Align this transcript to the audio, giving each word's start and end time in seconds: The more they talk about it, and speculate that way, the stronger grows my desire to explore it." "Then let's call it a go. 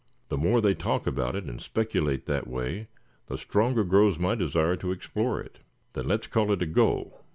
The 0.29 0.37
more 0.37 0.61
they 0.61 0.73
talk 0.73 1.05
about 1.05 1.35
it, 1.35 1.43
and 1.43 1.61
speculate 1.61 2.25
that 2.25 2.47
way, 2.47 2.87
the 3.27 3.37
stronger 3.37 3.83
grows 3.83 4.17
my 4.17 4.33
desire 4.33 4.75
to 4.77 4.91
explore 4.91 5.39
it." 5.39 5.59
"Then 5.93 6.07
let's 6.07 6.25
call 6.25 6.51
it 6.51 6.63
a 6.63 6.65
go. 6.65 7.19